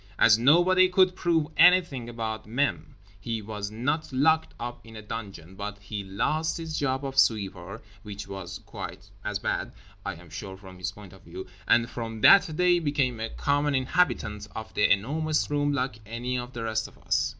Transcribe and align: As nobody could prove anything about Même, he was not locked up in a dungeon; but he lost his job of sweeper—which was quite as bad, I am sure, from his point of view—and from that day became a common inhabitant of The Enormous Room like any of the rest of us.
As 0.17 0.35
nobody 0.35 0.89
could 0.89 1.15
prove 1.15 1.45
anything 1.57 2.09
about 2.09 2.47
Même, 2.47 2.95
he 3.19 3.39
was 3.39 3.69
not 3.69 4.11
locked 4.11 4.55
up 4.59 4.83
in 4.83 4.95
a 4.95 5.01
dungeon; 5.03 5.53
but 5.53 5.77
he 5.77 6.03
lost 6.03 6.57
his 6.57 6.79
job 6.79 7.05
of 7.05 7.19
sweeper—which 7.19 8.27
was 8.27 8.57
quite 8.65 9.11
as 9.23 9.37
bad, 9.37 9.73
I 10.03 10.15
am 10.15 10.31
sure, 10.31 10.57
from 10.57 10.79
his 10.79 10.91
point 10.91 11.13
of 11.13 11.21
view—and 11.21 11.87
from 11.87 12.21
that 12.21 12.55
day 12.57 12.79
became 12.79 13.19
a 13.19 13.29
common 13.29 13.75
inhabitant 13.75 14.47
of 14.55 14.73
The 14.73 14.91
Enormous 14.91 15.51
Room 15.51 15.71
like 15.71 15.99
any 16.07 16.35
of 16.35 16.53
the 16.53 16.63
rest 16.63 16.87
of 16.87 16.97
us. 16.97 17.29